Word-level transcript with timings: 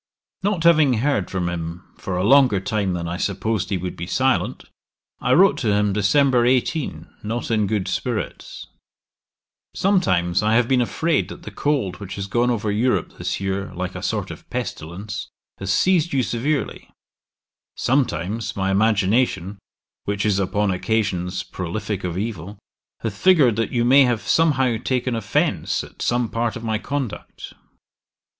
"'Not 0.41 0.63
having 0.63 0.93
heard 0.93 1.29
from 1.29 1.47
him 1.47 1.83
for 1.99 2.17
a 2.17 2.23
longer 2.23 2.59
time 2.59 2.93
than 2.93 3.07
I 3.07 3.17
supposed 3.17 3.69
he 3.69 3.77
would 3.77 3.95
be 3.95 4.07
silent, 4.07 4.63
I 5.19 5.33
wrote 5.33 5.59
to 5.59 5.67
him 5.71 5.93
December 5.93 6.43
18, 6.43 7.05
not 7.21 7.51
in 7.51 7.67
good 7.67 7.87
spirits: 7.87 8.65
'Sometimes 9.75 10.41
I 10.41 10.55
have 10.55 10.67
been 10.67 10.81
afraid 10.81 11.29
that 11.29 11.43
the 11.43 11.51
cold 11.51 11.97
which 11.97 12.15
has 12.15 12.25
gone 12.25 12.49
over 12.49 12.71
Europe 12.71 13.19
this 13.19 13.39
year 13.39 13.71
like 13.75 13.93
a 13.93 14.01
sort 14.01 14.31
of 14.31 14.49
pestilence 14.49 15.27
has 15.59 15.71
seized 15.71 16.13
you 16.13 16.23
severely: 16.23 16.89
sometimes 17.75 18.55
my 18.55 18.71
imagination, 18.71 19.59
which 20.05 20.25
is 20.25 20.39
upon 20.39 20.71
occasions 20.71 21.43
prolifick 21.43 22.03
of 22.03 22.17
evil, 22.17 22.57
hath 23.01 23.15
figured 23.15 23.55
that 23.57 23.71
you 23.71 23.85
may 23.85 24.05
have 24.05 24.23
somehow 24.23 24.77
taken 24.83 25.13
offence 25.15 25.83
at 25.83 26.01
some 26.01 26.27
part 26.27 26.55
of 26.55 26.63
my 26.63 26.79
conduct.' 26.79 27.53